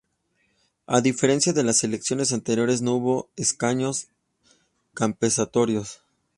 [0.87, 4.07] A diferencia de las elecciones anteriores, no hubo escaños
[4.95, 5.99] "compensatorios".